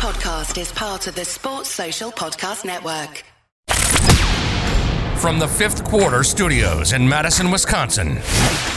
[0.00, 3.22] podcast is part of the Sports Social Podcast Network.
[5.20, 8.18] From the fifth quarter studios in Madison, Wisconsin,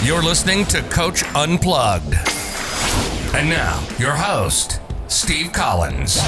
[0.03, 2.15] you're listening to Coach Unplugged.
[3.33, 6.19] And now, your host, Steve Collins.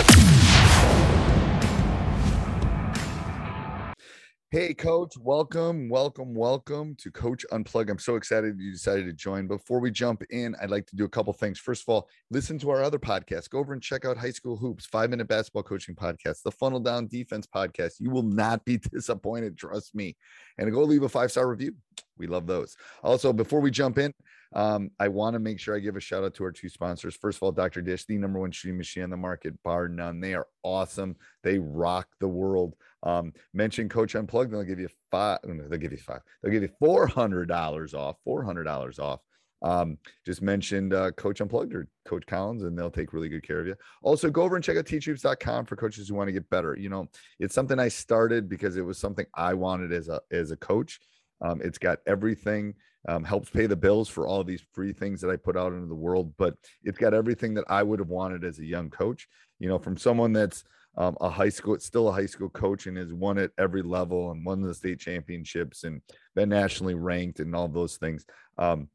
[4.55, 7.89] Hey, Coach, welcome, welcome, welcome to Coach Unplug.
[7.89, 9.47] I'm so excited you decided to join.
[9.47, 11.59] Before we jump in, I'd like to do a couple things.
[11.59, 13.49] First of all, listen to our other podcast.
[13.49, 16.80] Go over and check out High School Hoops, five minute basketball coaching podcast, the Funnel
[16.80, 17.95] Down Defense podcast.
[17.99, 20.16] You will not be disappointed, trust me.
[20.58, 21.75] And go leave a five star review.
[22.17, 22.77] We love those.
[23.03, 24.13] Also, before we jump in,
[24.55, 27.16] um, I want to make sure I give a shout out to our two sponsors.
[27.16, 27.82] First of all, Dr.
[27.82, 30.22] Dish, the number one shooting machine on the market, bar none.
[30.22, 31.18] They are awesome.
[31.44, 32.76] They rock the world.
[33.04, 35.40] Um, mention Coach Unplugged, they'll give you five.
[35.44, 36.22] They'll give you five.
[36.41, 38.16] They'll give you four hundred dollars off.
[38.23, 39.20] Four hundred dollars off.
[39.62, 43.59] Um, just mentioned uh, Coach Unplugged or Coach Collins, and they'll take really good care
[43.59, 43.76] of you.
[44.03, 46.78] Also, go over and check out teachhoops.com for coaches who want to get better.
[46.78, 47.09] You know,
[47.40, 51.00] it's something I started because it was something I wanted as a as a coach.
[51.42, 52.75] Um, it's got everything,
[53.08, 55.88] um, helps pay the bills for all these free things that I put out into
[55.88, 59.28] the world, but it's got everything that I would have wanted as a young coach.
[59.59, 60.64] You know, from someone that's
[60.97, 64.31] um, a high school, still a high school coach and has won at every level
[64.31, 66.02] and won the state championships and
[66.36, 68.25] been nationally ranked and all those things.
[68.58, 68.89] Um,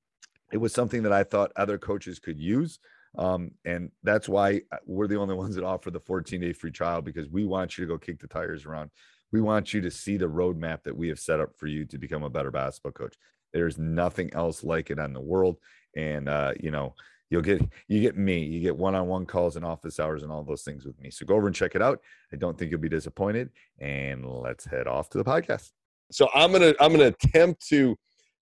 [0.52, 2.78] it was something that I thought other coaches could use.
[3.19, 6.70] Um, and that's why uh, we're the only ones that offer the 14 day free
[6.70, 8.91] trial because we want you to go kick the tires around.
[9.33, 11.98] We want you to see the roadmap that we have set up for you to
[11.98, 13.14] become a better basketball coach.
[13.52, 15.58] There's nothing else like it in the world.
[15.96, 16.94] And, uh, you know,
[17.30, 20.62] you'll get you get me you get one-on-one calls and office hours and all those
[20.62, 21.10] things with me.
[21.10, 22.00] So go over and check it out.
[22.32, 23.50] I don't think you'll be disappointed.
[23.78, 25.70] And let's head off to the podcast.
[26.12, 27.96] So i'm gonna i'm gonna attempt to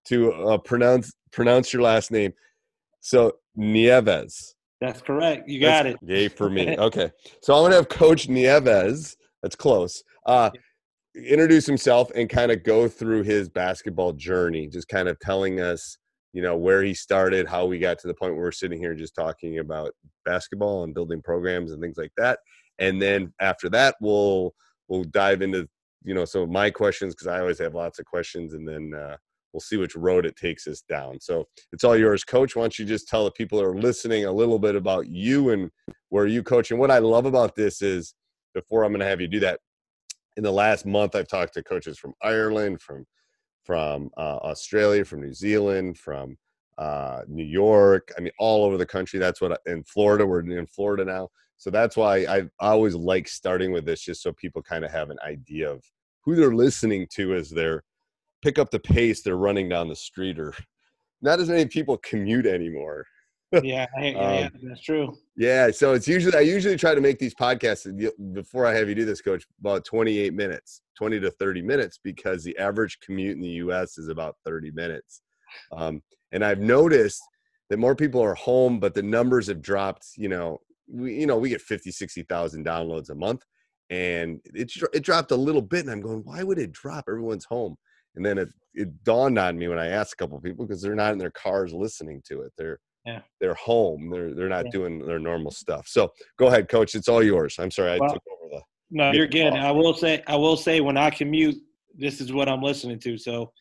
[0.06, 2.32] to uh, pronounce pronounce your last name.
[3.00, 4.54] So nieves.
[4.80, 5.48] That's correct.
[5.48, 6.08] You got that's it.
[6.08, 6.76] yay for me.
[6.78, 7.10] Okay.
[7.42, 10.50] So i'm gonna have coach nieves that's close uh
[11.26, 15.98] introduce himself and kind of go through his basketball journey just kind of telling us
[16.32, 18.94] you know where he started how we got to the point where we're sitting here
[18.94, 19.92] just talking about
[20.24, 22.38] basketball and building programs and things like that.
[22.78, 24.54] And then after that we'll
[24.88, 25.68] we'll dive into
[26.04, 28.92] you know some of my questions because i always have lots of questions and then
[28.94, 29.16] uh,
[29.52, 31.18] we'll see which road it takes us down.
[31.20, 32.54] So it's all yours coach.
[32.54, 35.50] Why don't you just tell the people that are listening a little bit about you
[35.50, 35.70] and
[36.10, 36.70] where you coach.
[36.70, 38.14] And what i love about this is
[38.54, 39.60] before i'm going to have you do that
[40.38, 43.04] in the last month i've talked to coaches from ireland from
[43.68, 46.38] from uh, Australia, from New Zealand, from
[46.78, 48.10] uh, New York.
[48.16, 49.18] I mean, all over the country.
[49.18, 50.26] That's what in Florida.
[50.26, 51.28] We're in Florida now,
[51.58, 54.90] so that's why I, I always like starting with this, just so people kind of
[54.90, 55.84] have an idea of
[56.24, 57.84] who they're listening to as they're
[58.40, 60.54] pick up the pace they're running down the street, or
[61.20, 63.04] not as many people commute anymore.
[63.62, 65.16] Yeah, yeah, um, that's true.
[65.36, 67.86] Yeah, so it's usually I usually try to make these podcasts
[68.32, 72.44] before I have you do this, Coach, about 28 minutes, 20 to 30 minutes, because
[72.44, 73.96] the average commute in the U.S.
[73.96, 75.22] is about 30 minutes.
[75.72, 77.22] Um, and I've noticed
[77.70, 80.06] that more people are home, but the numbers have dropped.
[80.16, 83.44] You know, we you know we get 50, 60,000 downloads a month,
[83.88, 85.84] and it it dropped a little bit.
[85.84, 87.04] And I'm going, why would it drop?
[87.08, 87.76] Everyone's home.
[88.14, 90.94] And then it, it dawned on me when I asked a couple people because they're
[90.94, 92.52] not in their cars listening to it.
[92.58, 93.20] They're yeah.
[93.40, 94.10] they're home.
[94.10, 94.70] They're they're not yeah.
[94.70, 95.88] doing their normal stuff.
[95.88, 96.94] So go ahead, coach.
[96.94, 97.56] It's all yours.
[97.58, 98.62] I'm sorry I well, took over the.
[98.90, 99.52] No, you're good.
[99.52, 101.56] I will say I will say when I commute,
[101.96, 103.18] this is what I'm listening to.
[103.18, 103.52] So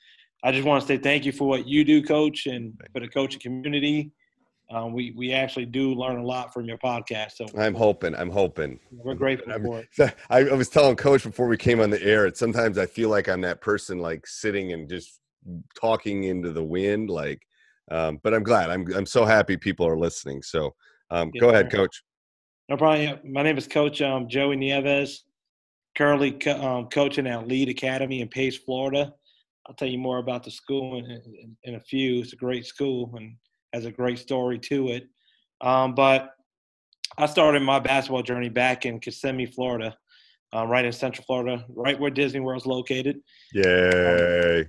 [0.44, 3.08] I just want to say thank you for what you do, coach, and for the
[3.08, 4.12] coaching community.
[4.70, 7.34] Um, we we actually do learn a lot from your podcast.
[7.36, 8.14] So I'm hoping.
[8.16, 8.80] I'm hoping.
[8.92, 10.14] We're grateful I'm, for it.
[10.30, 12.26] I, I was telling Coach before we came on the air.
[12.26, 15.22] It sometimes I feel like I'm that person like sitting and just
[15.80, 17.42] talking into the wind, like
[17.92, 18.70] um, but I'm glad.
[18.70, 20.42] I'm I'm so happy people are listening.
[20.42, 20.76] So
[21.10, 22.04] um, go ahead, Coach.
[22.70, 23.20] No problem.
[23.24, 25.24] My name is Coach um, Joey Nieves.
[25.98, 29.14] Currently co- um, coaching at Lead Academy in Pace, Florida.
[29.66, 32.22] I'll tell you more about the school in, in, in, a few.
[32.22, 33.36] It's a great school and
[33.74, 35.08] has a great story to it.
[35.62, 36.32] Um, but
[37.18, 39.98] I started my basketball journey back in Kissimmee, Florida,
[40.56, 43.20] uh, right in Central Florida, right where Disney World's located.
[43.54, 44.68] Yay!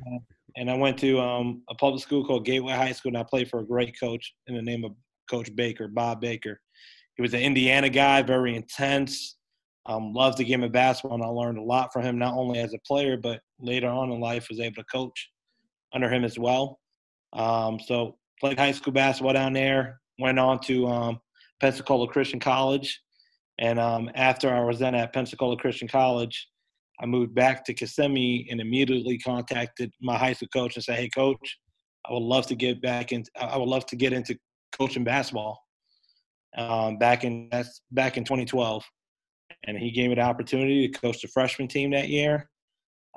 [0.59, 3.49] And I went to um, a public school called Gateway High School, and I played
[3.49, 4.93] for a great coach in the name of
[5.31, 6.61] Coach Baker, Bob Baker.
[7.15, 9.37] He was an Indiana guy, very intense.
[9.87, 12.59] Um, loved the game of basketball, and I learned a lot from him, not only
[12.59, 15.31] as a player, but later on in life was able to coach
[15.95, 16.81] under him as well.
[17.35, 20.01] Um, so played high school basketball down there.
[20.19, 21.21] Went on to um,
[21.61, 23.01] Pensacola Christian College,
[23.61, 26.49] and um, after I was then at Pensacola Christian College,
[27.01, 31.09] I moved back to Kissimmee and immediately contacted my high school coach and said, "Hey,
[31.09, 31.59] coach,
[32.07, 33.31] I would love to get back into.
[33.37, 34.37] I would love to get into
[34.73, 35.65] coaching basketball."
[36.57, 38.85] Um, back in that's back in 2012,
[39.65, 42.51] and he gave me the opportunity to coach the freshman team that year.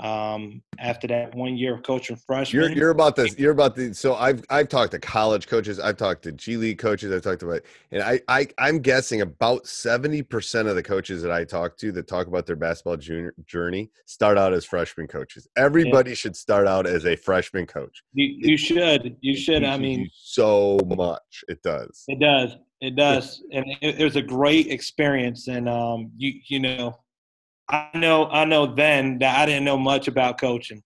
[0.02, 3.38] Um, after that one year of coaching freshmen, You're you're about this.
[3.38, 3.94] You're about the.
[3.94, 5.80] So I've I've talked to college coaches.
[5.80, 7.14] I've talked to G League coaches.
[7.14, 7.62] I've talked about,
[7.92, 11.92] and I I I'm guessing about seventy percent of the coaches that I talk to
[11.92, 15.48] that talk about their basketball junior journey start out as freshman coaches.
[15.56, 18.02] Everybody should start out as a freshman coach.
[18.14, 19.64] you, you should you should.
[19.64, 21.44] I mean, so much.
[21.48, 22.06] It does.
[22.08, 22.56] It does.
[22.82, 25.48] It does, and it, it was a great experience.
[25.48, 26.98] And um, you you know,
[27.72, 30.84] I know I know then that I didn't know much about coaching.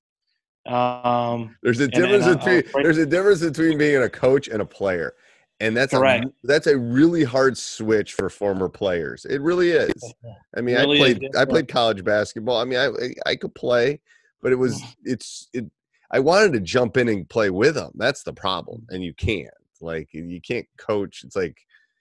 [0.65, 4.61] Um, There's a then, difference uh, between there's a difference between being a coach and
[4.61, 5.13] a player,
[5.59, 6.25] and that's Correct.
[6.25, 9.25] a that's a really hard switch for former players.
[9.25, 10.13] It really is.
[10.57, 12.57] I mean, Really I played I played college basketball.
[12.57, 12.89] I mean, I
[13.29, 14.01] I could play,
[14.41, 15.65] but it was it's it.
[16.11, 17.91] I wanted to jump in and play with them.
[17.95, 19.49] That's the problem, and you can't.
[19.81, 21.23] Like you can't coach.
[21.23, 21.57] It's like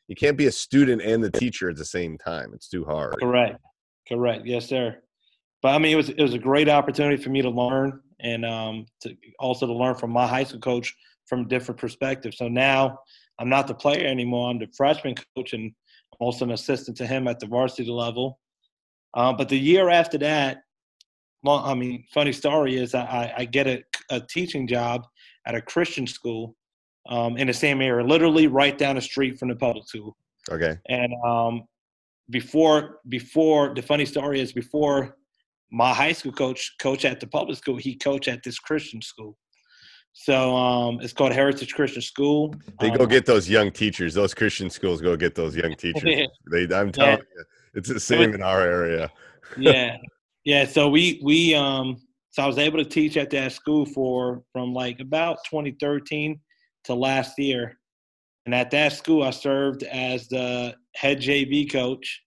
[0.08, 2.52] you can't be a student and the teacher at the same time.
[2.54, 3.16] It's too hard.
[3.20, 3.60] correct,
[4.08, 4.96] correct, yes, sir.
[5.62, 8.44] But I mean, it was it was a great opportunity for me to learn and
[8.44, 10.94] um, to also to learn from my high school coach
[11.26, 12.34] from a different perspective.
[12.34, 12.98] So now
[13.38, 14.50] I'm not the player anymore.
[14.50, 15.72] I'm the freshman coach and
[16.20, 18.38] also an assistant to him at the varsity level.
[19.14, 20.58] Uh, but the year after that,
[21.42, 25.06] well, I mean, funny story is I, I- I get a, a teaching job
[25.46, 26.56] at a Christian school
[27.08, 30.16] um, in the same area, literally right down the street from the public school.
[30.50, 30.76] Okay.
[30.88, 31.64] And um,
[32.30, 35.16] before before the funny story is before
[35.70, 39.36] my high school coach coach at the public school, he coached at this Christian school.
[40.12, 42.54] So um, it's called Heritage Christian School.
[42.80, 44.14] They go Um, get those young teachers.
[44.14, 46.28] Those Christian schools go get those young teachers.
[46.52, 47.44] They, I'm telling you,
[47.74, 49.10] it's the same in our area.
[49.58, 49.96] yeah,
[50.44, 50.66] yeah.
[50.66, 51.96] So we we um
[52.30, 56.40] so I was able to teach at that school for from like about 2013
[56.84, 57.78] to last year,
[58.46, 62.22] and at that school I served as the head JV coach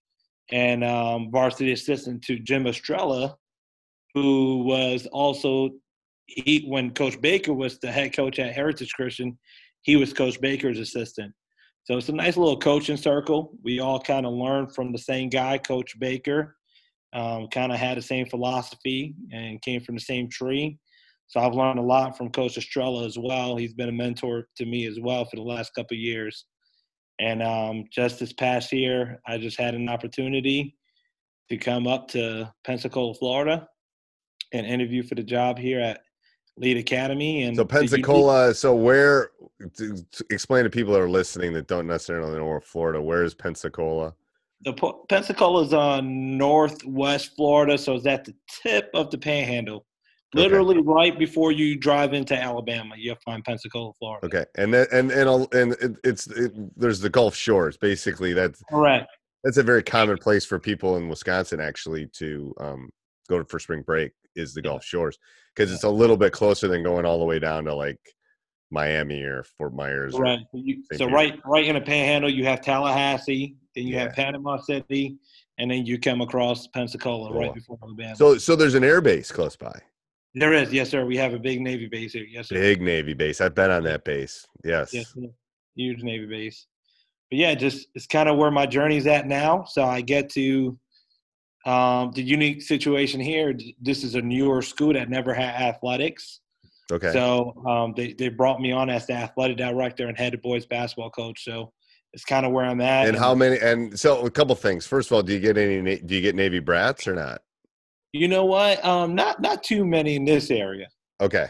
[0.52, 3.36] and um, varsity assistant to Jim Estrella,
[4.14, 5.69] who was also
[6.28, 9.38] he when Coach Baker was the head coach at Heritage Christian,
[9.84, 11.34] he was Coach Baker's assistant.
[11.86, 13.54] So it's a nice little coaching circle.
[13.63, 16.56] We all kind of learned from the same guy, Coach Baker.
[17.13, 20.78] Um, kind of had the same philosophy and came from the same tree.
[21.27, 23.57] So I've learned a lot from Coach Estrella as well.
[23.57, 26.45] He's been a mentor to me as well for the last couple of years.
[27.19, 30.77] And um, just this past year, I just had an opportunity
[31.50, 33.68] to come up to Pensacola, Florida,
[34.53, 36.01] and interview for the job here at
[36.57, 37.44] Lead Academy.
[37.44, 38.53] And So Pensacola.
[38.53, 39.31] So where?
[39.77, 43.01] To, to explain to people that are listening that don't necessarily know where Florida.
[43.01, 44.13] Where is Pensacola?
[44.63, 44.74] The
[45.09, 49.87] Pensacola is on northwest Florida, so it's at the tip of the Panhandle.
[50.35, 50.44] Okay.
[50.44, 54.25] Literally right before you drive into Alabama, you'll find Pensacola, Florida.
[54.25, 57.77] Okay, and then and and and it, it's it, there's the Gulf Shores.
[57.77, 59.09] Basically, that's Correct.
[59.45, 62.89] that's a very common place for people in Wisconsin actually to um,
[63.29, 65.18] go for spring break is the Gulf Shores
[65.56, 68.00] because it's a little bit closer than going all the way down to like
[68.69, 70.13] Miami or Fort Myers.
[70.19, 70.39] Right.
[70.51, 71.13] So, you, so Pete.
[71.13, 74.01] right, right in the Panhandle, you have Tallahassee, then you Yeah.
[74.03, 75.18] have Panama City,
[75.57, 78.15] and then you come across Pensacola right before Alabama.
[78.15, 79.81] So so there's an air base close by.
[80.35, 81.06] There is, yes, sir.
[81.06, 82.25] We have a big Navy base here.
[82.29, 82.56] Yes, sir.
[82.56, 83.41] Big Navy base.
[83.41, 84.45] I've been on that base.
[84.63, 84.94] Yes.
[84.94, 85.15] Yes,
[85.75, 86.68] huge Navy base.
[87.29, 89.65] But yeah, just it's kind of where my journey's at now.
[89.65, 90.77] So I get to
[91.65, 93.57] um, the unique situation here.
[93.81, 96.39] This is a newer school that never had athletics.
[96.91, 97.12] Okay.
[97.12, 100.65] So um, they they brought me on as the athletic director and head of boys
[100.65, 101.43] basketball coach.
[101.43, 101.74] So
[102.13, 103.10] it's kind of where I'm at.
[103.10, 103.60] and how many?
[103.60, 104.88] And so a couple things.
[104.88, 106.00] First of all, do you get any?
[106.00, 107.41] Do you get Navy brats or not?
[108.17, 108.83] You know what?
[108.83, 110.88] Um, not not too many in this area.
[111.21, 111.47] Okay.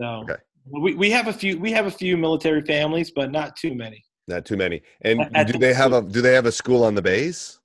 [0.00, 0.36] So Okay.
[0.66, 4.04] we, we have a few we have a few military families, but not too many.
[4.28, 4.82] Not too many.
[5.00, 7.58] And do they have a do they have a school on the base?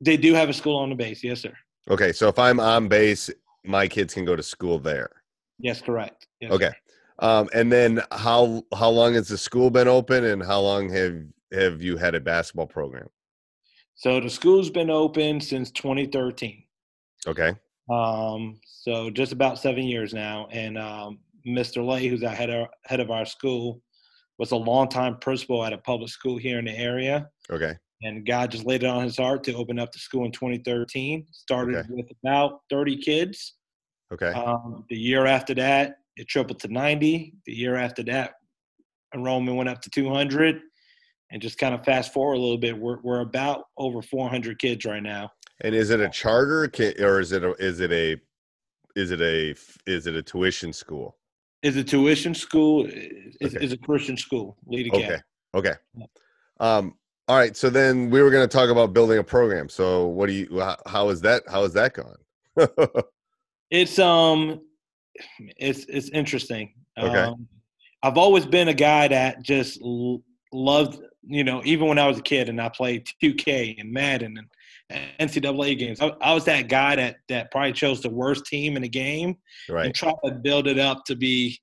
[0.00, 1.52] They do have a school on the base, yes, sir.
[1.88, 3.30] Okay, so if I'm on base,
[3.64, 5.10] my kids can go to school there.
[5.58, 6.26] Yes, correct.
[6.40, 6.72] Yes, Okay.
[7.20, 11.22] Um, and then how how long has the school been open and how long have
[11.52, 13.08] have you had a basketball program?
[13.94, 16.64] So the school's been open since 2013.
[17.26, 17.52] Okay.
[17.90, 20.48] Um, so just about seven years now.
[20.50, 21.86] And um, Mr.
[21.86, 23.80] Lay, who's our head of, head of our school,
[24.38, 27.28] was a longtime principal at a public school here in the area.
[27.50, 27.74] Okay.
[28.02, 31.26] And God just laid it on his heart to open up the school in 2013.
[31.30, 31.88] Started Okay.
[31.90, 33.54] with about 30 kids.
[34.12, 34.32] Okay.
[34.32, 37.34] Um, the year after that, it tripled to 90.
[37.46, 38.34] The year after that,
[39.14, 40.60] enrollment went up to 200.
[41.30, 44.84] And just kind of fast forward a little bit, we're, we're about over 400 kids
[44.84, 45.30] right now.
[45.64, 48.20] And is it a charter or is it a is it a
[48.94, 49.54] is it a
[49.90, 51.16] is it a tuition school?
[51.62, 52.84] Is a tuition school?
[52.86, 53.64] Is, Okay.
[53.64, 54.58] is a Christian school?
[54.66, 55.04] Lead again.
[55.04, 55.20] Okay.
[55.54, 55.74] Okay.
[56.60, 56.94] Um
[57.28, 57.56] All right.
[57.56, 59.70] So then we were going to talk about building a program.
[59.70, 60.60] So what do you?
[60.60, 61.42] How, how is that?
[61.48, 62.18] How is that gone?
[63.70, 64.60] It's um,
[65.56, 66.74] it's it's interesting.
[66.96, 67.22] Okay.
[67.22, 67.48] Um,
[68.04, 72.18] I've always been a guy that just l- loved, you know, even when I was
[72.18, 74.46] a kid and I played 2K and Madden and
[74.92, 76.00] NCAA games.
[76.00, 79.36] I, I was that guy that that probably chose the worst team in the game
[79.68, 79.86] right.
[79.86, 81.58] and tried to build it up to be,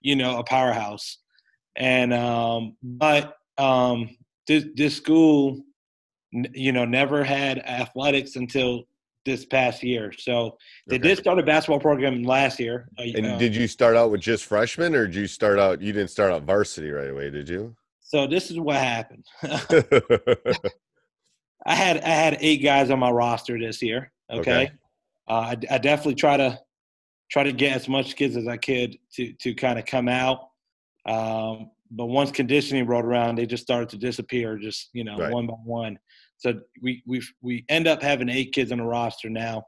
[0.00, 1.18] you know, a powerhouse.
[1.76, 5.60] And um, but um, this this school,
[6.32, 8.84] you know, never had athletics until
[9.26, 10.12] this past year.
[10.16, 11.08] So they Okay.
[11.08, 12.88] did start a basketball program last year.
[12.98, 15.82] uh, And uh, did you start out with just freshmen, or did you start out?
[15.82, 17.76] You didn't start out varsity right away, did you?
[18.02, 19.24] so this is what happened.
[21.66, 24.12] I had I had eight guys on my roster this year.
[24.30, 24.72] Okay, Okay.
[25.28, 26.58] Uh, I, I definitely try to
[27.30, 30.48] try to get as much kids as I could to to kind of come out.
[31.06, 35.32] Um, but once conditioning rolled around, they just started to disappear, just you know, Right.
[35.32, 35.98] one by one.
[36.38, 39.64] So we we we end up having eight kids on the roster now.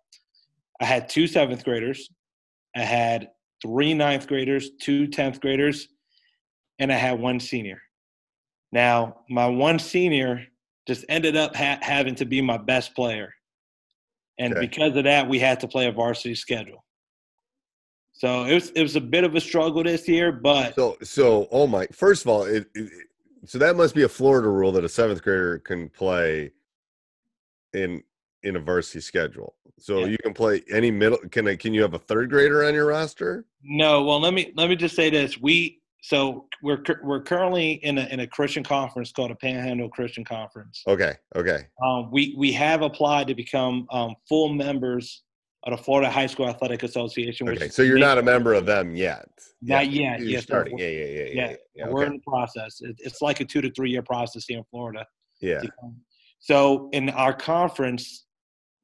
[0.80, 2.10] I had two seventh graders,
[2.74, 3.28] I had
[3.62, 5.86] three ninth graders, two tenth graders,
[6.78, 7.80] and I had one senior.
[8.72, 10.46] Now, my one senior
[10.86, 13.32] just ended up ha- having to be my best player.
[14.38, 14.66] And Okay.
[14.66, 16.84] because of that, we had to play a varsity schedule.
[18.14, 21.48] So it was it was a bit of a struggle this year, but so, so,
[21.50, 21.86] oh my!
[21.92, 22.90] First of all, it, it,
[23.46, 26.52] so that must be a Florida rule that a seventh grader can play
[27.72, 28.02] in
[28.42, 29.54] in a varsity schedule.
[29.78, 30.06] So Yeah.
[30.06, 31.18] you can play any middle.
[31.30, 33.46] Can I, can you have a third grader on your roster?
[33.62, 34.04] no.
[34.04, 38.06] Well, let me let me just say this: we so we're we're currently in a
[38.06, 40.82] in a Christian conference called a Panhandle Christian Conference.
[40.88, 45.22] Okay, okay, Um, we we have applied to become um, full members
[45.62, 47.48] of the Florida High School Athletic Association.
[47.48, 47.68] okay.
[47.68, 49.28] So you're not a member of them yet.
[49.62, 50.76] Not yet, You're yes, starting.
[50.76, 51.20] Yeah, yeah, yeah, yeah.
[51.22, 52.80] Yeah, yeah, yeah, we're in the process.
[52.80, 55.06] It, it's like a two to three year process here in Florida.
[55.40, 55.60] yeah.
[56.40, 58.24] So in our conference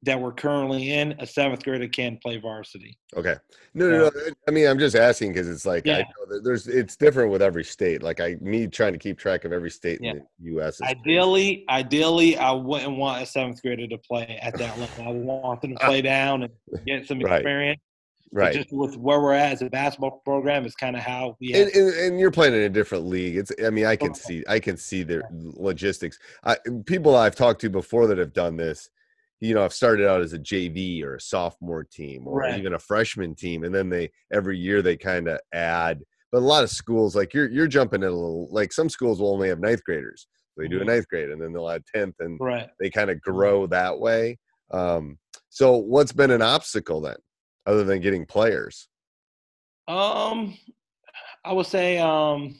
[0.03, 2.97] that we're currently in, a seventh grader can play varsity.
[3.17, 3.35] Okay.
[3.73, 4.11] No, no, no.
[4.47, 5.97] I mean, I'm just asking because it's like I Yeah.
[5.99, 8.01] know that there's it's different with every state.
[8.01, 10.11] Like I me trying to keep track of every state Yeah.
[10.11, 10.75] in the U.S.
[10.75, 10.99] is crazy.
[11.01, 15.07] Ideally, ideally, I wouldn't want a seventh grader to play at that level.
[15.07, 16.53] I want them to play down and
[16.85, 17.37] get some Right.
[17.41, 17.81] experience.
[18.31, 18.53] But right?
[18.53, 21.53] Just with where we're at as a basketball program is kind of how we.
[21.55, 23.35] And, and, and you're playing in a different league.
[23.35, 26.19] It's I mean I can see I can see the logistics.
[26.43, 28.89] I, people I've talked to before that have done this,
[29.41, 32.57] you know, I've started out as a JV or a sophomore team or Right.
[32.59, 36.01] even a freshman team, and then they every year they kind of add.
[36.31, 38.47] But a lot of schools, like you're you're jumping at a little.
[38.51, 40.27] Like some schools will only have ninth graders.
[40.57, 40.87] They do a Mhm.
[40.87, 42.69] ninth grade, and then they'll add tenth, and right.
[42.79, 44.37] they kind of grow that way.
[44.71, 45.17] Um,
[45.49, 47.15] so what's been an obstacle then,
[47.65, 48.89] other than getting players?
[49.87, 50.57] Um,
[51.45, 52.59] I would say um,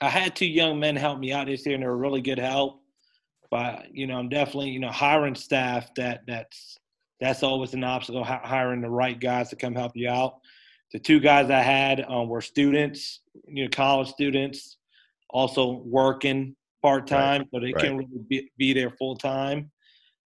[0.00, 2.38] I had two young men help me out this year, and they were really good
[2.38, 2.80] help.
[3.54, 6.76] But you know, I'm definitely you know hiring staff that that's
[7.20, 8.24] that's always an obstacle.
[8.24, 10.40] Hiring the right guys to come help you out.
[10.92, 14.78] The two guys I had um, were students, you know, college students,
[15.30, 17.84] also working part time, so they right.
[17.84, 19.70] can really be, be there full time.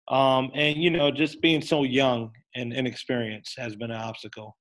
[0.07, 4.57] Um, and you know, just being so young and inexperienced has been an obstacle.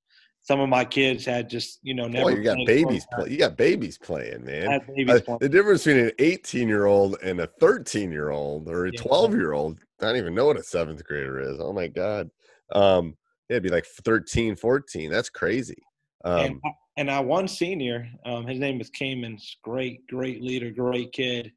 [0.46, 2.30] Some of my kids had just you know never.
[2.30, 3.08] Boy, you got babies.
[3.12, 4.80] Play, you got babies playing, man.
[4.96, 5.40] Babies Uh, playing.
[5.40, 9.02] the difference between an 18 year old and a 13 year old or a Yeah.
[9.02, 11.60] 12 year old, I don't even know what a seventh grader is.
[11.60, 12.30] Oh my God.
[12.72, 13.18] Um,
[13.50, 15.10] it'd be like 13, 14.
[15.12, 15.82] That's crazy.
[16.24, 20.70] and, Um, I- and I one senior, um, his name is Cayman's great, great leader,
[20.70, 21.52] great kid.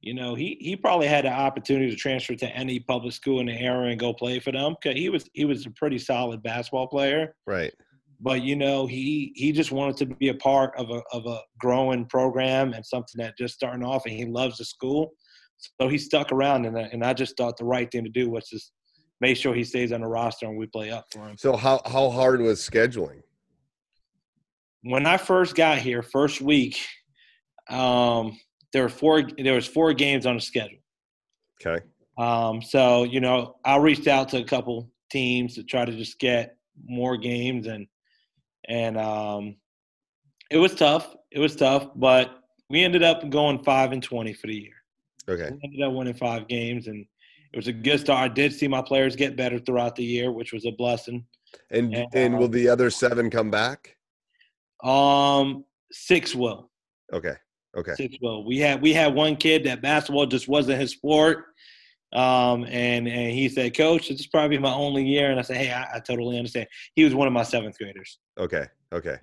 [0.00, 3.46] You know, he he probably had the opportunity to transfer to any public school in
[3.46, 4.74] the area and go play for them.
[4.82, 7.36] Cause he was he was a pretty solid basketball player.
[7.46, 7.74] right.
[8.22, 11.40] But you know, he he just wanted to be a part of a of a
[11.58, 15.10] growing program and something that just starting off, and he loves the school.
[15.80, 18.30] So he stuck around, and I, and I just thought the right thing to do
[18.30, 18.72] was just
[19.20, 21.36] make sure he stays on the roster and we play up for him.
[21.38, 23.22] So how, how hard was scheduling?
[24.82, 26.78] when I first got here, first week,
[27.70, 28.38] um,
[28.72, 29.22] there were four.
[29.38, 30.78] There was four games on the schedule.
[31.64, 31.84] Okay.
[32.18, 36.18] Um, so you know, I reached out to a couple teams to try to just
[36.18, 37.86] get more games, and
[38.68, 39.56] and um,
[40.50, 41.14] it was tough.
[41.30, 42.38] It was tough, but
[42.68, 44.74] we ended up going five and twenty for the year.
[45.28, 45.50] Okay.
[45.50, 47.06] We ended up winning five games, and
[47.52, 48.30] it was a good start.
[48.30, 51.24] I did see my players get better throughout the year, which was a blessing.
[51.70, 53.96] And, And, and uh, will the other seven come back?
[54.82, 56.70] Um, six will.
[57.12, 57.34] Okay.
[57.76, 57.94] Okay.
[57.94, 58.44] Six will.
[58.44, 61.44] We had we had one kid that basketball just wasn't his sport.
[62.12, 65.30] Um, and and he said, Coach, this is probably my only year.
[65.30, 66.66] And I said, Hey, I, I totally understand.
[66.94, 68.18] He was one of my seventh graders.
[68.38, 68.66] Okay.
[68.92, 69.16] Okay.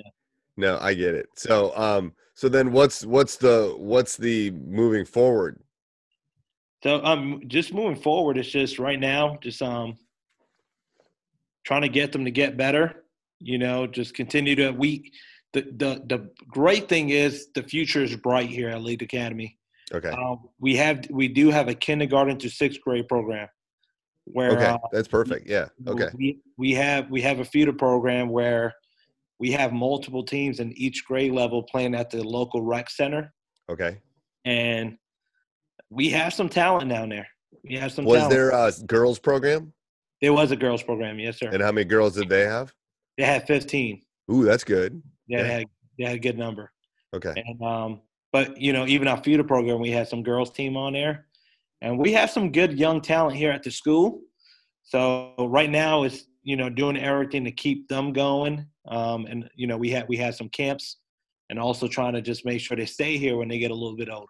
[0.58, 1.28] No, I get it.
[1.36, 5.60] So, um, so then what's, what's the, what's the moving forward?
[6.84, 9.98] So um, just moving forward, it's just right now, just um,
[11.66, 13.04] trying to get them to get better.
[13.40, 15.12] You know, just continue to we.
[15.54, 19.58] The the the great thing is the future is bright here at Lead Academy.
[19.94, 20.10] Okay.
[20.10, 23.48] Um, we have we do have a kindergarten to sixth grade program
[24.26, 24.66] where Okay.
[24.66, 25.48] uh, That's perfect.
[25.50, 25.68] Yeah.
[25.88, 26.10] Okay.
[26.14, 28.74] we, we have we have a feeder program where
[29.40, 33.34] we have multiple teams in each grade level playing at the local rec center,
[33.70, 33.98] Okay.
[34.46, 34.98] and
[35.90, 37.28] we have some talent down there.
[37.64, 38.32] We have some Was talent.
[38.32, 39.74] there a girls program?
[40.22, 41.50] There was a girls program, yes, sir.
[41.52, 42.74] And how many girls did they have?
[43.18, 44.02] They had 15.
[44.32, 45.02] Ooh, that's good.
[45.28, 45.44] Yeah, Yeah.
[45.44, 45.66] They, had,
[45.98, 46.72] they had a good number.
[47.16, 47.34] Okay.
[47.36, 50.94] And um, but you know, even our feeder program, we had some girls team on
[50.94, 51.26] there,
[51.82, 54.22] and we have some good young talent here at the school.
[54.84, 58.66] So right now, it's you know doing everything to keep them going.
[58.88, 60.98] Um, and you know, we had we had some camps,
[61.50, 63.98] and also trying to just make sure they stay here when they get a little
[63.98, 64.28] bit older.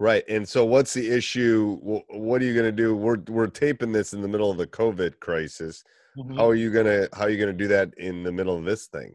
[0.00, 0.24] Right.
[0.28, 1.76] And so what's the issue?
[1.82, 2.96] What are you going to do?
[2.96, 5.84] We're we're taping this in the middle of the COVID crisis.
[6.16, 6.36] Mm-hmm.
[6.36, 8.56] How are you going to how are you going to do that in the middle
[8.56, 9.14] of this thing?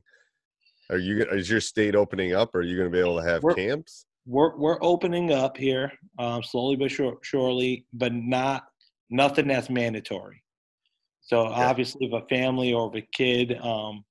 [0.91, 2.53] Are you gonna- is your state opening up?
[2.53, 4.05] Or Are you going to be able to have We're- camps?
[4.25, 8.63] We're we're opening up here um, slowly but sure, surely, but not
[9.09, 10.41] nothing that's mandatory.
[11.21, 14.03] So obviously, if a family or if a kid um,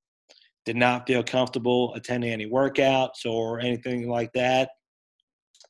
[0.65, 4.71] did not feel comfortable attending any workouts or anything like that,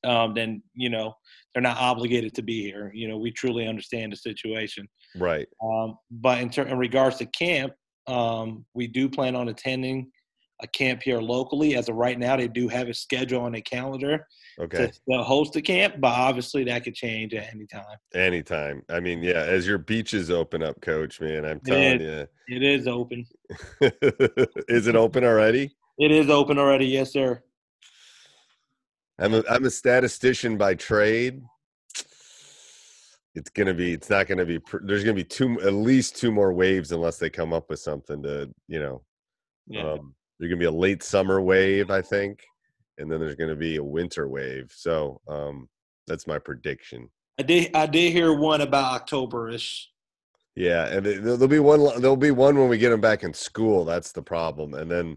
[0.04, 1.14] um, then you know
[1.52, 2.90] they're not obligated to be here.
[2.94, 4.88] You know, we truly understand the situation.
[5.16, 5.46] Right.
[5.62, 7.72] Um, but in, ter- in regards to camp,
[8.08, 10.10] um, we do plan on attending
[10.62, 11.76] a camp here locally.
[11.76, 14.26] As of right now, they do have a schedule on their calendar
[14.60, 14.90] Okay.
[15.10, 17.96] to, host a camp, but obviously that could change at any time.
[18.14, 18.82] Anytime.
[18.88, 22.26] I mean, yeah, as your beaches open up, coach, man, I'm It telling you.
[22.48, 23.26] It is open.
[23.80, 25.74] is it open already?
[25.98, 27.42] It is open already, yes, sir.
[29.18, 31.40] I'm a I'm a statistician by trade.
[33.36, 33.92] It's gonna be.
[33.92, 34.60] It's not gonna be.
[34.82, 38.22] There's gonna be two, at least two more waves, unless they come up with something
[38.24, 39.02] to, you know.
[39.68, 39.92] Yeah.
[39.92, 42.44] Um, there's gonna be a late summer wave, I think,
[42.98, 44.70] and then there's gonna be a winter wave.
[44.74, 45.68] So um,
[46.06, 47.08] that's my prediction.
[47.38, 47.74] I did.
[47.74, 49.90] I did hear one about October-ish.
[50.54, 51.80] Yeah, and there- there'll be one.
[52.00, 53.84] There'll be one when we get them back in school.
[53.86, 55.16] That's the problem, and then,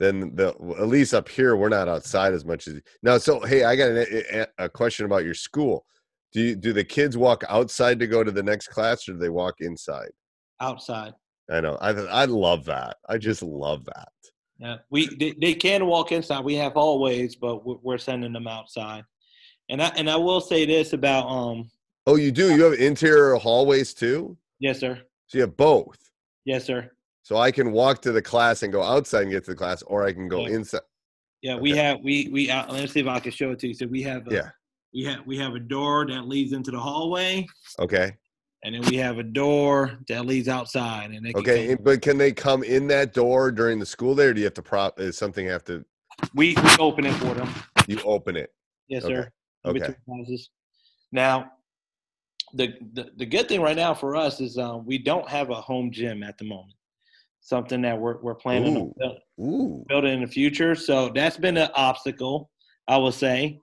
[0.00, 0.48] then the
[0.80, 3.18] at least up here we're not outside as much as now.
[3.18, 5.84] So hey, I got a, a question about your school.
[6.32, 9.18] Do you do the kids walk outside to go to the next class, or do
[9.18, 10.10] they walk inside?
[10.60, 11.12] outside.
[11.50, 11.76] I know.
[11.82, 12.96] I I love that.
[13.08, 14.08] I just love that.
[14.58, 16.44] Yeah, we they, they can walk inside.
[16.44, 19.04] We have hallways, but we're, we're sending them outside.
[19.68, 21.70] And I and I will say this about um
[22.06, 22.54] Oh, you do.
[22.54, 24.36] You have interior hallways too.
[24.60, 25.98] yes sir So you have both.
[26.44, 26.90] yes sir
[27.22, 29.82] So I can walk to the class and go outside and get to the class,
[29.82, 30.54] or I can go Yeah.
[30.56, 30.82] inside.
[31.42, 33.68] yeah we have we we uh, let me see if I can show it to
[33.68, 33.74] you.
[33.74, 34.50] So we have a, Yeah.
[34.92, 37.46] we have we have a door that leads into the hallway,
[37.80, 38.12] Okay.
[38.64, 41.10] And then we have a door that leads outside.
[41.10, 44.14] And they can Okay, come- but can they come in that door during the school
[44.16, 44.98] day, or do you have to prop?
[44.98, 45.84] Is something have to
[46.34, 47.48] we we open it for them.
[47.86, 48.50] you open it?
[48.88, 49.14] Yes, Okay.
[49.14, 49.32] sir.
[49.64, 49.94] In Okay.
[50.06, 50.38] between.
[51.12, 51.52] Now,
[52.54, 55.60] the, the the good thing right now for us is um, we don't have a
[55.60, 56.74] home gym at the moment.
[57.40, 58.94] Something that we're we're planning on Ooh.
[58.98, 60.74] build- Ooh, building in the future.
[60.74, 62.50] So that's been an obstacle,
[62.88, 63.58] I will say.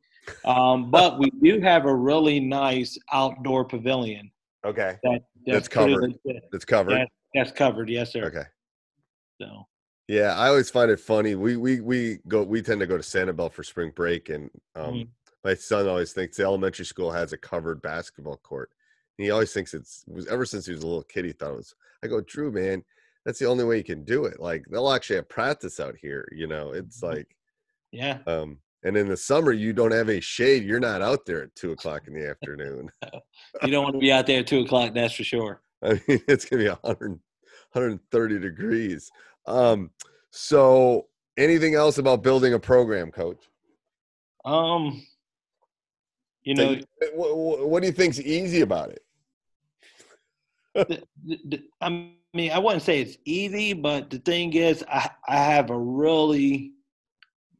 [0.46, 4.30] Um, but we do have a really nice outdoor pavilion
[4.65, 6.13] okay, that That's pretty covered.
[6.52, 7.00] it's covered.
[7.00, 8.26] That- That's covered, yes, sir.
[8.26, 8.43] Okay,
[9.41, 9.65] So
[10.08, 11.36] yeah, I always find it funny.
[11.36, 12.43] We we we go.
[12.43, 15.10] We tend to go to Sanibel for spring break, and um, Mhm.
[15.43, 18.71] my son always thinks the elementary school has a covered basketball court.
[19.17, 21.26] And he always thinks it's was ever since he was a little kid.
[21.26, 21.76] He thought it was.
[22.04, 22.84] I go, Drew, man,
[23.26, 24.39] that's the only way you can do it.
[24.39, 26.28] Like they'll actually have practice out here.
[26.34, 27.08] You know, it's Mhm.
[27.10, 27.38] like
[27.91, 30.63] yeah, Um, and in the summer, you don't have a shade.
[30.63, 32.89] You're not out there at two o'clock in the afternoon.
[33.63, 34.94] you don't want to be out there at two o'clock.
[34.94, 35.62] That's for sure.
[35.84, 37.12] I mean, it's gonna be 100,
[37.74, 39.10] 130 degrees.
[39.48, 39.91] Um,
[40.32, 43.44] so anything else about building a program, coach?
[44.46, 45.06] Um,
[46.44, 46.78] you know,
[47.13, 49.04] what, what do you think's easy about it?
[50.74, 51.04] the,
[51.46, 51.89] the- I
[52.34, 56.72] mean, I wouldn't say it's easy, but the thing is, I, I have a really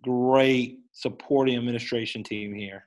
[0.02, 2.86] great supporting administration team here,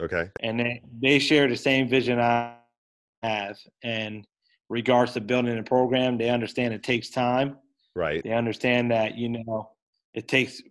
[0.00, 0.28] Okay.
[0.40, 2.56] and they, they share the same vision I
[3.22, 3.56] have.
[3.82, 4.26] And
[4.68, 7.56] regards to building a program, they understand it takes time.
[7.96, 8.22] Right.
[8.22, 9.70] They understand that you know
[10.14, 10.62] it takes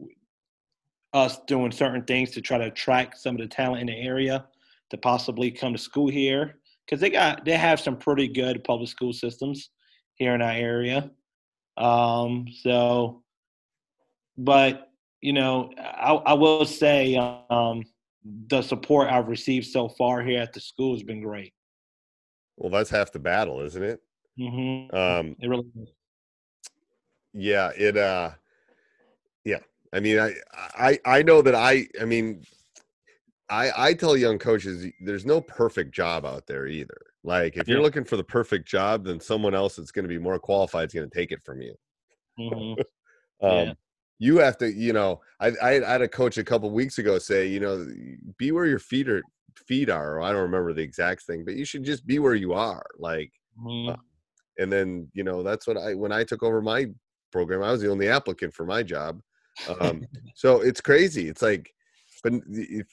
[1.13, 4.45] us doing certain things to try to attract some of the talent in the area
[4.89, 8.89] to possibly come to school here because they got they have some pretty good public
[8.89, 9.69] school systems
[10.15, 11.09] here in our area.
[11.77, 13.23] Um, so,
[14.37, 14.89] but
[15.23, 17.15] you know, I, I will say
[17.49, 17.81] um,
[18.49, 21.53] the support I've received so far here at the school has been great.
[22.57, 24.01] Well, that's half the battle, isn't it?
[24.37, 24.93] Mm-hmm.
[24.93, 25.89] Um, it really is.
[27.33, 27.95] yeah, it.
[27.95, 28.31] uh
[29.45, 29.59] Yeah,
[29.93, 31.87] I mean, I, I, I know that I.
[32.01, 32.43] I mean,
[33.49, 36.97] I, I tell young coaches, there's no perfect job out there either.
[37.23, 37.83] Like, if you're Yeah.
[37.83, 40.93] looking for the perfect job, then someone else that's going to be more qualified is
[40.93, 41.75] going to take it from you.
[42.37, 42.77] Mhm.
[43.41, 43.73] Um, Yeah.
[44.23, 45.19] You have to, you know.
[45.41, 47.85] I, I had a coach a couple weeks ago say, you know,
[48.37, 49.21] be where your feet are.
[49.67, 50.15] Feet are.
[50.15, 52.85] Or I don't remember the exact thing, but you should just be where you are.
[52.97, 53.97] Like, Mhm.
[54.57, 56.87] and then you know that's what I when I took over my
[57.31, 59.21] program, I was the only applicant for my job.
[59.79, 59.95] Um,
[60.35, 61.27] so it's crazy.
[61.27, 61.71] It's like,
[62.23, 62.33] but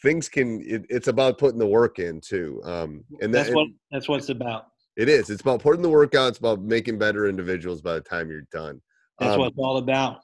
[0.03, 0.61] things can.
[0.63, 2.61] It, it's about putting the work in too.
[2.65, 4.67] Um, and that, that's what that's what it's about.
[4.97, 5.31] it is.
[5.31, 6.29] It's about putting the work out.
[6.31, 8.83] It's about making better individuals by the time you're done.
[9.21, 10.21] That's Um, what it's all about.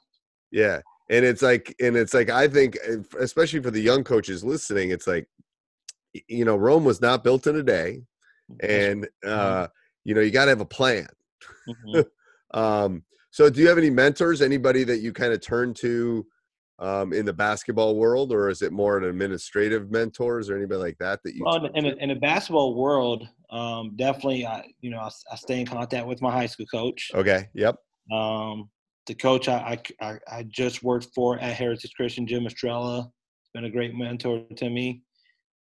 [0.51, 0.81] Yeah.
[1.09, 4.91] And it's like, and it's like, I think, uh, especially for the young coaches listening,
[4.91, 5.27] it's like,
[6.27, 8.03] you know, Rome was not built in a day.
[8.61, 9.67] And, uh,
[10.03, 11.07] you know, you got to have a plan.
[11.67, 12.05] Mhm.
[12.53, 16.25] Um, so do you have any mentors, anybody that you kind of turn to
[16.79, 20.97] um, in the basketball world, or is it more an administrative mentors or anybody like
[20.99, 21.43] that that you?
[21.43, 21.91] Well, in, to?
[21.91, 26.07] in, in the basketball world, um, definitely, I you know I, I stay in contact
[26.07, 27.11] with my high school coach.
[27.13, 27.49] okay.
[27.53, 27.75] Yep.
[28.11, 28.69] Um,
[29.07, 33.65] the coach I, I, I- just worked for at Heritage Christian, Jim Estrella, has been
[33.65, 35.01] a great mentor to me.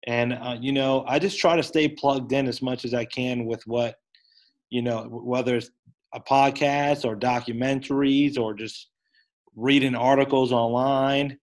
[0.08, 3.06] And, uh, you know, I just try to stay plugged in as much as I
[3.06, 3.96] can with what,
[4.70, 5.72] you know, whether it's
[6.14, 8.90] a podcast or documentaries or just
[9.56, 11.38] reading articles online.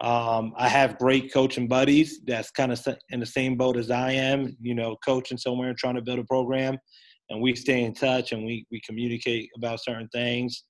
[0.00, 2.80] Um, I have great coaching buddies that's kind of
[3.10, 6.20] in the same boat as I am, you know, coaching somewhere and trying to build
[6.20, 6.78] a program.
[7.30, 10.64] And we stay in touch and we, we communicate about certain things.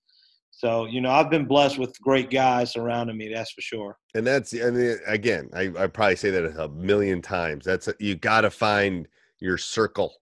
[0.50, 3.96] So, you know, I've been blessed with great guys surrounding me, that's for sure.
[4.14, 8.16] and that's and the- again I, I probably say that a million times that's you
[8.16, 9.06] got to find
[9.40, 10.14] your circle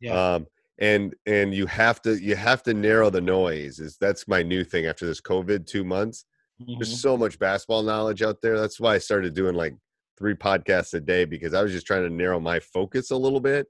[0.00, 0.34] Yeah.
[0.36, 0.46] um
[0.78, 4.64] and and you have to you have to narrow the noise is that's my new
[4.64, 6.24] thing after this covid two months
[6.60, 6.78] Mhm.
[6.78, 9.74] there's so much basketball knowledge out there that's why i started doing like
[10.18, 13.40] three podcasts a day because i was just trying to narrow my focus a little
[13.40, 13.66] bit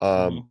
[0.00, 0.46] um Mhm.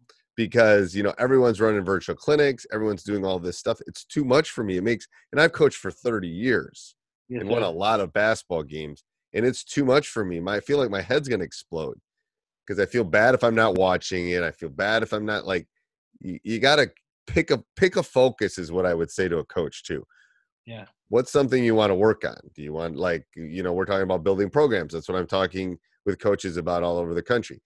[0.45, 4.49] Because you know everyone's running virtual clinics everyone's doing all this stuff it's too much
[4.49, 6.95] for me it makes and i've coached for 30 years
[7.29, 10.55] Yes, and won a lot of basketball games and it's too much for me My-
[10.55, 11.97] i feel like my head's going to explode
[12.65, 15.45] because i feel bad if i'm not watching it i feel bad if i'm not
[15.45, 15.67] like
[16.19, 16.89] you, you got to
[17.27, 20.03] pick a pick a focus is what i would say to a coach too.
[20.65, 20.85] Yeah.
[21.09, 22.37] what's something you want to work on?
[22.55, 25.77] Do you want like you know we're talking about building programs that's what i'm talking
[26.05, 27.61] with coaches about all over the country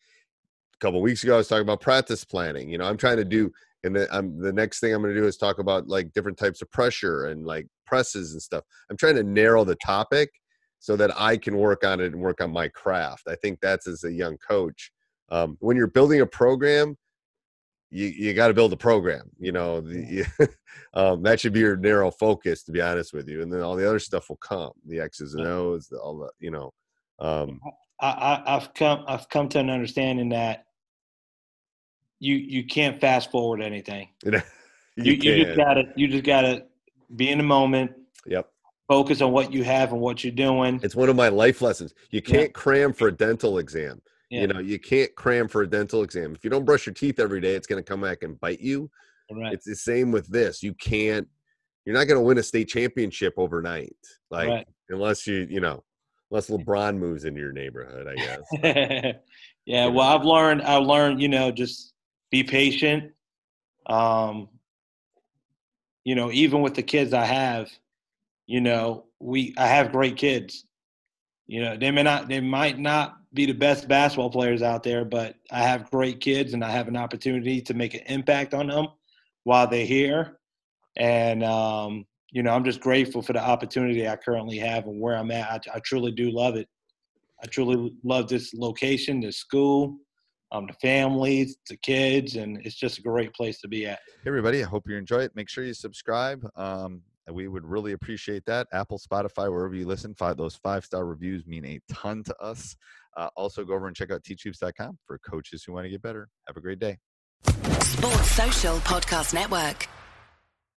[0.82, 3.26] a couple weeks ago i was talking about practice planning you know i'm trying to
[3.26, 3.52] do
[3.84, 6.38] and the, I'm, the next thing i'm going to do is talk about like different
[6.38, 8.64] types of pressure and like presses and stuff.
[8.90, 10.30] I'm trying to narrow the topic
[10.80, 13.24] so that i can work on it and work on my craft.
[13.28, 14.92] I think that's as a young coach.
[15.30, 16.96] Um, when you're building a program
[17.90, 20.26] you, you got to build a program you know the,
[20.94, 23.76] um, that should be your narrow focus to be honest with you and then all
[23.76, 26.72] the other stuff will come the x's and o's the, all the you know
[27.20, 27.60] um,
[28.02, 30.65] I, I, I've come I've come to an understanding that
[32.20, 34.10] you you can't fast forward anything.
[34.24, 34.42] you,
[34.98, 36.66] You, you, just gotta you just gotta
[37.16, 37.92] be in the moment,
[38.26, 38.50] yep
[38.88, 40.80] focus on what you have and what you're doing.
[40.84, 41.94] It's one of my life lessons.
[42.12, 44.02] You can't cram for a dental exam.
[44.30, 44.42] Yeah.
[44.42, 46.34] You know, you can't cram for a dental exam.
[46.36, 48.60] If you don't brush your teeth every day, it's going to come back and bite
[48.60, 48.90] you.
[49.32, 49.54] Right.
[49.54, 50.64] It's the same with this.
[50.64, 51.28] You can't.
[51.86, 53.96] You're not going to win a state championship overnight,
[54.32, 54.68] like Right.
[54.90, 55.84] unless you, you know,
[56.32, 58.08] unless LeBron moves into your neighborhood.
[58.08, 59.16] I guess.
[59.66, 60.64] yeah, well, I've learned.
[60.64, 61.22] I've learned.
[61.22, 61.94] You know, just
[62.36, 63.14] be patient.
[63.86, 64.50] Um,
[66.04, 67.70] you know, even with the kids I have,
[68.46, 70.66] you know, we I have great kids.
[71.48, 75.06] You know, they may not, they might not be the best basketball players out there,
[75.06, 78.68] but I have great kids, and I have an opportunity to make an impact on
[78.68, 78.88] them
[79.44, 80.40] while they're here.
[80.98, 85.16] And um, you know, I'm just grateful for the opportunity I currently have and where
[85.16, 85.50] I'm at.
[85.52, 86.68] I, I truly do love it.
[87.42, 90.00] I truly love this location, this school,
[90.52, 94.00] um, the families, the kids, and it's just a great place to be at.
[94.24, 95.36] Hey everybody, I hope you enjoy it.
[95.36, 96.48] Make sure you subscribe.
[96.56, 98.68] Um, we would really appreciate that.
[98.72, 102.76] Apple, Spotify, wherever you listen, five those five star reviews mean a ton to us.
[103.18, 106.30] Uh, also, go over and check out teachhoops.com for coaches who want to get better.
[106.48, 106.98] Have a great day.
[107.82, 109.88] Sports Social Podcast Network.